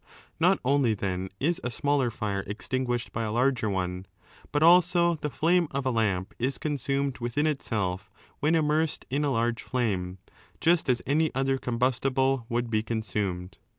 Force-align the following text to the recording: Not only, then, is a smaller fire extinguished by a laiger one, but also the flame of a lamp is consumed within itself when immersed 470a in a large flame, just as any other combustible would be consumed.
Not 0.39 0.57
only, 0.65 0.95
then, 0.95 1.29
is 1.39 1.61
a 1.63 1.69
smaller 1.69 2.09
fire 2.09 2.43
extinguished 2.47 3.11
by 3.13 3.21
a 3.23 3.27
laiger 3.31 3.69
one, 3.71 4.07
but 4.51 4.63
also 4.63 5.13
the 5.13 5.29
flame 5.29 5.67
of 5.69 5.85
a 5.85 5.91
lamp 5.91 6.33
is 6.39 6.57
consumed 6.57 7.19
within 7.19 7.45
itself 7.45 8.09
when 8.39 8.55
immersed 8.55 9.05
470a 9.11 9.15
in 9.17 9.25
a 9.25 9.31
large 9.31 9.61
flame, 9.61 10.17
just 10.59 10.89
as 10.89 11.03
any 11.05 11.29
other 11.35 11.59
combustible 11.59 12.47
would 12.49 12.71
be 12.71 12.81
consumed. 12.81 13.59